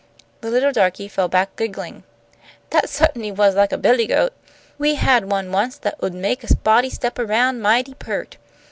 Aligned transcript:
The 0.41 0.49
little 0.49 0.71
darky 0.71 1.07
fell 1.07 1.27
back 1.27 1.55
giggling. 1.55 2.01
"That 2.71 2.89
sut'n'y 2.89 3.31
was 3.35 3.53
like 3.53 3.71
a 3.71 3.77
billy 3.77 4.07
goat. 4.07 4.33
We 4.79 4.95
had 4.95 5.29
one 5.29 5.51
once 5.51 5.77
that 5.77 5.93
'ud 6.01 6.15
make 6.15 6.43
a 6.43 6.55
body 6.55 6.89
step 6.89 7.19
around 7.19 7.61
mighty 7.61 7.93
peart. 7.93 8.37